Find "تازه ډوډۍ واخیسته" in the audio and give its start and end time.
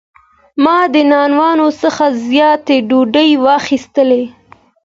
2.15-4.03